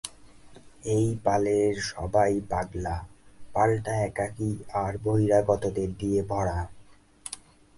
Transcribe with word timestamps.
এই 0.95 1.07
পালের 1.23 1.73
সবাই 1.91 2.31
পাগলা, 2.49 2.95
পালটা 3.53 3.93
একাকী 4.03 4.51
আর 4.81 4.93
বহিরাগতদের 5.03 5.89
দিয়ে 5.97 6.21
ভরা। 6.23 6.59